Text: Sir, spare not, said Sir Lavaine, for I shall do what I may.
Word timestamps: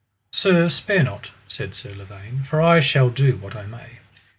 Sir, 0.31 0.67
spare 0.69 1.03
not, 1.03 1.29
said 1.47 1.75
Sir 1.75 1.93
Lavaine, 1.93 2.41
for 2.43 2.59
I 2.59 2.79
shall 2.79 3.11
do 3.11 3.35
what 3.37 3.55
I 3.55 3.67
may. 3.67 3.99